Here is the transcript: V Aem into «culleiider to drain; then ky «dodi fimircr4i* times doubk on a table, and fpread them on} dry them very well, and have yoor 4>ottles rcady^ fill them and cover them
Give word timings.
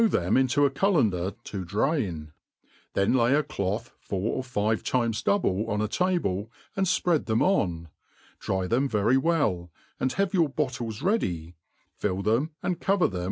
V 0.03 0.17
Aem 0.17 0.35
into 0.35 0.67
«culleiider 0.71 1.35
to 1.43 1.63
drain; 1.63 2.31
then 2.95 3.11
ky 3.13 3.17
«dodi 3.19 3.91
fimircr4i* 4.09 4.83
times 4.83 5.21
doubk 5.21 5.69
on 5.69 5.79
a 5.79 5.87
table, 5.87 6.51
and 6.75 6.87
fpread 6.87 7.27
them 7.27 7.43
on} 7.43 7.87
dry 8.39 8.65
them 8.65 8.89
very 8.89 9.17
well, 9.17 9.69
and 9.99 10.13
have 10.13 10.33
yoor 10.33 10.49
4>ottles 10.49 11.01
rcady^ 11.03 11.53
fill 11.99 12.23
them 12.23 12.49
and 12.63 12.79
cover 12.81 13.07
them 13.07 13.19